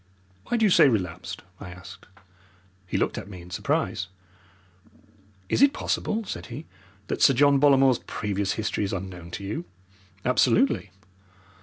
[0.47, 2.07] "Why do you say relapsed?" I asked.
[2.87, 4.07] He looked at me in surprise.
[5.47, 6.65] "Is it possible," said he,
[7.05, 9.65] "that Sir John Bollamore's previous history is unknown to you?"
[10.25, 10.89] "Absolutely."